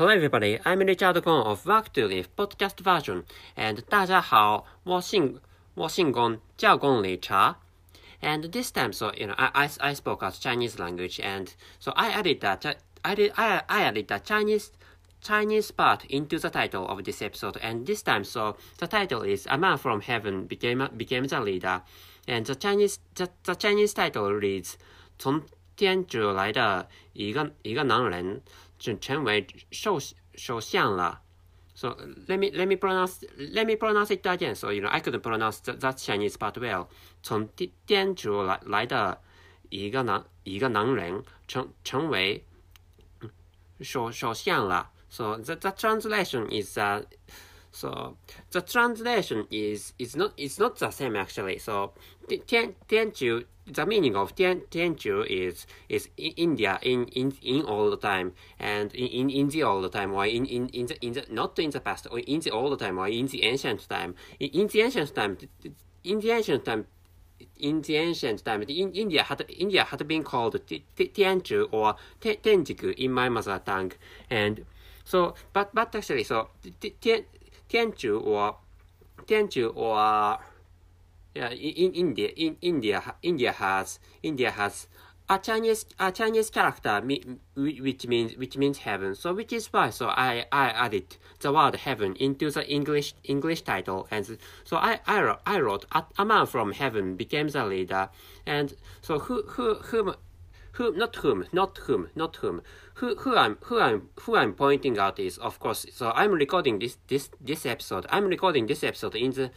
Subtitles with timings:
[0.00, 5.38] Hello everybody, I'm Richard Gong of Work to Live podcast version and 大家好,我姓,
[5.74, 7.56] 我姓龚,叫龚 Richard.
[8.22, 11.92] And this time, so you know, I, I, I spoke as Chinese language, and so
[11.94, 14.70] I added that uh, I did I, I added the Chinese
[15.20, 17.58] Chinese part into the title of this episode.
[17.60, 21.82] And this time, so the title is "A Man from Heaven became became the leader,"
[22.26, 24.76] and the Chinese the, the Chinese title reads
[25.18, 25.42] "从
[25.76, 28.40] 天竺来的一个一个男人."
[28.80, 29.98] 成成为首
[30.34, 31.22] 首相了。
[31.74, 31.96] So
[32.26, 34.54] let me let me pronounce let me pronounce it again.
[34.54, 36.88] So you know I couldn't pronounce that, that Chinese part well.
[37.22, 37.48] 从
[37.86, 39.20] 天主来来的
[39.68, 42.44] 一个男一个男人成成为
[43.80, 44.90] 首首相了。
[45.08, 47.04] So the the translation is uh
[47.72, 48.16] So
[48.50, 51.58] the translation is it's not it's not the same actually.
[51.58, 51.92] So
[52.46, 57.90] Tian Tianchu the meaning of Tian Tianchu is is in India in in in all
[57.90, 61.12] the time and in in, India all the time or in in in the in
[61.12, 63.88] the not in the past or in the all the time or in the ancient
[63.88, 65.38] time in, in the ancient time
[66.04, 66.86] in the ancient time
[67.58, 73.12] in the ancient time, in India had India had been called Tianchu or Tenjiku in
[73.12, 73.92] my mother tongue,
[74.28, 74.64] and
[75.04, 76.48] so but but actually so
[77.00, 77.24] Tian
[77.70, 78.56] Tianzhu or
[79.74, 80.38] or
[81.34, 84.88] yeah, in India, in India, India has India has
[85.28, 87.00] a Chinese a Chinese character
[87.54, 89.14] which means which means heaven.
[89.14, 93.62] So which is why so I, I added the word heaven into the English English
[93.62, 97.64] title, and so I I wrote, I wrote a, a man from heaven became the
[97.64, 98.08] leader,
[98.44, 100.16] and so who who whom
[100.72, 102.62] who not whom not whom not whom.
[102.94, 106.78] Who who I'm who I'm who I'm pointing out is of course so I'm recording
[106.78, 108.06] this this this episode.
[108.10, 109.50] I'm recording this episode in the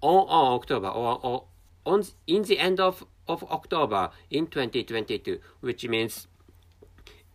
[0.00, 1.44] on, on October or, or
[1.84, 6.26] on in the end of, of October in 2022, which means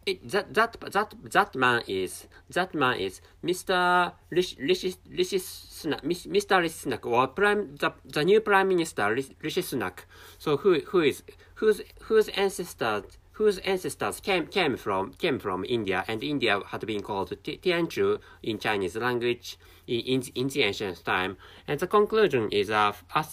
[0.05, 4.11] it, that that that that man is that man is Mr.
[4.29, 6.59] Rishi Rishi, Rishi Sunak, Mr.
[6.59, 10.05] Rishi Sunak or prime the, the new prime minister Rishi Sunak.
[10.37, 11.23] So who who is
[11.55, 17.01] whose whose ancestors whose ancestors came came from came from India and India had been
[17.01, 21.37] called Tianzhu in Chinese language in, in the ancient time.
[21.67, 23.25] And the conclusion is a, a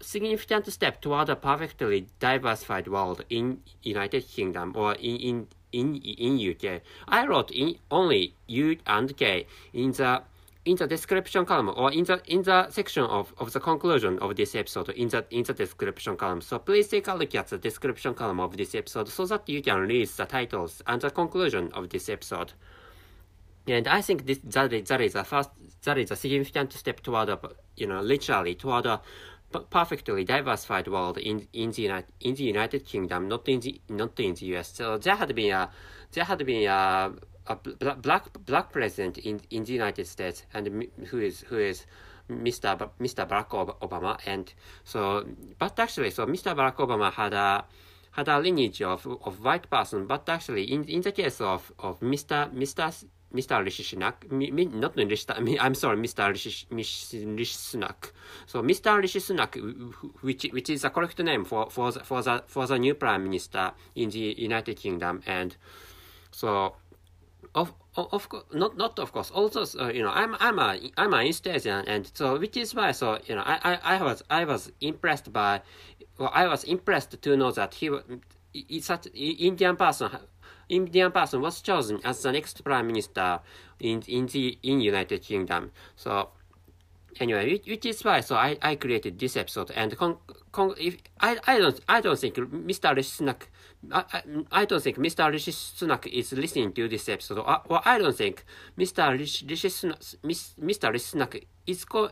[0.00, 6.32] significant step toward a perfectly diversified world in United Kingdom or in, in, in, in
[6.50, 6.82] UK.
[7.08, 10.22] I wrote in only U and K in the
[10.64, 14.34] in the description column or in the in the section of, of the conclusion of
[14.36, 16.40] this episode in the in the description column.
[16.40, 19.62] So please take a look at the description column of this episode so that you
[19.62, 22.52] can read the titles and the conclusion of this episode.
[23.66, 25.50] And I think this that is, that is a first
[25.84, 27.38] that is a significant step toward a
[27.76, 29.00] you know literally toward a
[29.60, 34.18] perfectly diversified world in in the United in the United Kingdom, not in the not
[34.20, 34.72] in the US.
[34.74, 35.70] So there had been a
[36.12, 37.12] there had been a,
[37.46, 41.86] a black black president in in the United States, and who is who is
[42.30, 42.90] Mr.
[43.00, 43.28] Mr.
[43.28, 43.50] Barack
[43.80, 44.52] Obama, and
[44.84, 45.26] so
[45.58, 46.54] but actually so Mr.
[46.54, 47.64] Barack Obama had a
[48.12, 52.00] had a lineage of, of white person, but actually in in the case of, of
[52.00, 52.52] Mr.
[52.54, 52.92] Mr.
[53.34, 53.64] Mr.
[53.64, 55.26] Rishi Sunak, mi, mi, not Rishi,
[55.60, 56.28] I'm sorry, Mr.
[56.28, 58.12] Rishi, Rishi Sunak.
[58.46, 58.96] So Mr.
[59.00, 59.56] Rishi Sunak,
[60.22, 63.24] which which is the correct name for for the, for the for the new prime
[63.24, 65.56] minister in the United Kingdom, and
[66.30, 66.76] so
[67.54, 71.26] of of not not of course also uh, you know I'm I'm a I'm an
[71.26, 74.44] East Asian and so which is why so you know I, I, I was I
[74.44, 75.62] was impressed by
[76.18, 77.90] well I was impressed to know that he
[78.68, 80.10] is such Indian person
[80.68, 83.40] Indian person was chosen as the next prime minister
[83.80, 85.70] in in the in United Kingdom.
[85.96, 86.30] So
[87.20, 90.16] anyway, which is why so I, I created this episode and con,
[90.52, 92.94] con, if I, I don't I don't think Mr.
[92.94, 93.42] Rishi Sunak
[93.92, 94.22] I, I,
[94.52, 95.30] I don't think Mr.
[95.30, 98.44] Rishi Sunak is listening to this episode uh, or, or I don't think
[98.78, 99.18] Mr.
[99.18, 100.92] Rishi, Mr.
[100.92, 102.10] Rishi Sunak is go,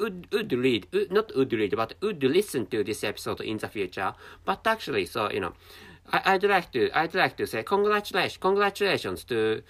[0.00, 4.14] would, would read not would read but would listen to this episode in the future
[4.44, 5.52] but actually so you know
[6.12, 9.62] I, would like to I'd like to say congratulations congratulations to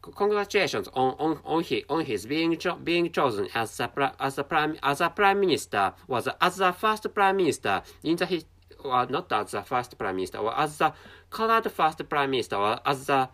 [0.00, 4.44] congratulations on on on his, on his being cho- being chosen as a as a
[4.44, 8.44] prime as a prime minister was as the first prime minister in the
[8.84, 10.92] or not as the first prime minister or as the
[11.30, 13.28] colored first prime minister or as the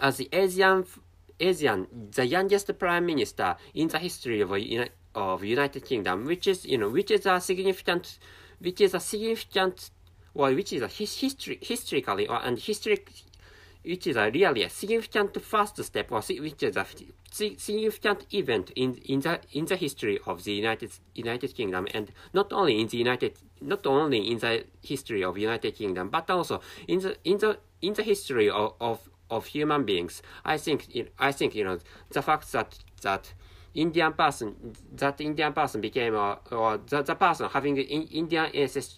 [0.00, 0.84] as the Asian
[1.38, 4.52] Asian the youngest prime minister in the history of
[5.14, 8.18] of United Kingdom which is you know which is a significant
[8.58, 9.90] which is a significant
[10.36, 13.10] or which is a his, history, historically or and historic,
[13.84, 16.86] which is a really a significant first step or which is a
[17.56, 22.52] significant event in in the in the history of the United United Kingdom and not
[22.52, 27.00] only in the United not only in the history of United Kingdom but also in
[27.00, 30.22] the in the in the history of, of of human beings.
[30.44, 30.86] I think
[31.18, 31.78] I think you know
[32.10, 33.32] the fact that that
[33.76, 34.54] Indian person
[34.94, 38.50] that Indian person became a, or the, the person having in, Indian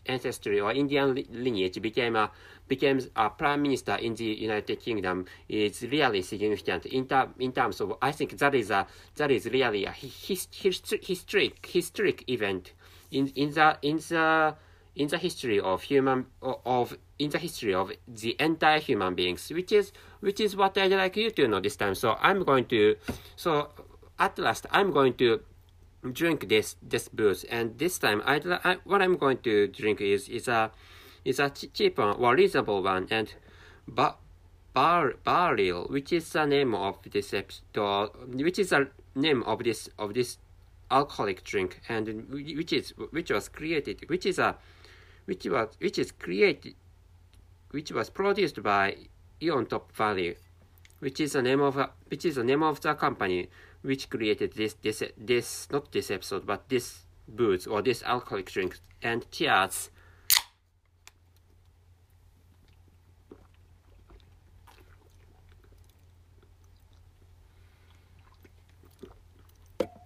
[0.07, 2.31] ancestry or Indian lineage became a
[2.69, 7.81] became a prime minister in the United Kingdom is really significant in, ter, in terms
[7.81, 8.87] of I think that is a
[9.17, 12.73] that is really a his, his, historic historic event
[13.11, 14.55] in in the in the
[14.95, 19.73] in the history of human of in the history of the entire human beings which
[19.73, 21.95] is which is what i'd like you to know this time.
[21.95, 22.97] So i'm going to
[23.37, 23.71] so
[24.19, 25.41] at last i'm going to
[26.13, 27.45] drink this this booze.
[27.45, 30.71] And this time I'd, I, what i'm going to drink is is a
[31.25, 33.35] is a cheap one or reasonable one and
[33.87, 34.19] but
[34.73, 39.89] bar barrel which is the name of this episode which is the name of this
[39.99, 40.39] of this
[40.91, 44.57] alcoholic drink and which is which was created which is a
[45.25, 46.75] which was which is created
[47.71, 48.97] which was produced by
[49.43, 50.37] Aeon Topvalu
[51.01, 53.49] which is the name of a, which is the name of the company
[53.83, 58.79] which created this this this not this episode but this booze or this alcoholic drink
[59.03, 59.91] and cheers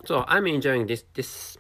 [0.05, 1.57] So I'm enjoying this this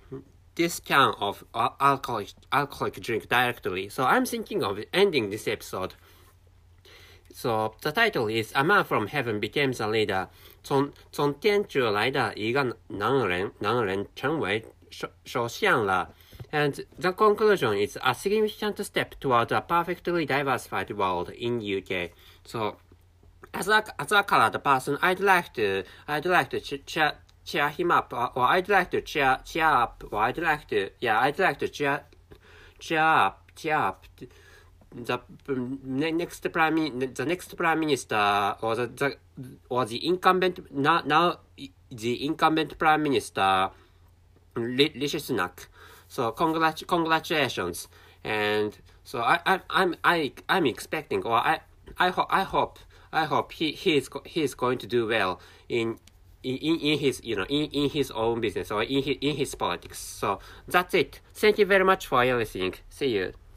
[0.56, 3.88] this can of uh, alcoholic alcoholic drink directly.
[3.88, 5.94] So I'm thinking of ending this episode.
[7.32, 10.28] So the title is A Man from Heaven became a Leader.
[10.62, 16.14] 从从天竺来的一个男人，男人成为首首相了。
[16.50, 22.10] And the conclusion is a significant step toward a perfectly diversified world in UK.
[22.44, 22.76] So,
[23.52, 27.14] as a as a colored person, I'd like to I'd like to cheer
[27.44, 30.90] cheer him up, or, or I'd like to cheer cheer up, or I'd like to
[31.00, 32.02] yeah, I'd like to cheer
[32.78, 34.04] cheer up cheer up
[34.94, 35.20] the
[35.84, 39.16] next prime the next prime minister or the, the
[39.68, 41.38] or the incumbent now now
[41.90, 43.70] the incumbent prime minister
[44.54, 45.66] Rishi Sunak.
[46.08, 47.88] So congrat congratulations,
[48.22, 51.60] and so I I I'm I I'm expecting or I
[51.98, 52.78] I hope I hope
[53.12, 55.98] I hope he he is he is going to do well in
[56.42, 59.54] in, in his you know in, in his own business or in his, in his
[59.54, 59.98] politics.
[59.98, 61.20] So that's it.
[61.34, 62.74] Thank you very much for listening.
[62.90, 63.32] See you.